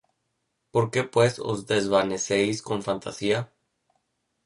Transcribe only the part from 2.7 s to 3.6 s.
fantasía?